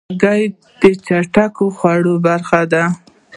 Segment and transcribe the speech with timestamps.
[0.09, 0.43] هګۍ
[0.79, 2.83] د چټکو خوړو برخه ده.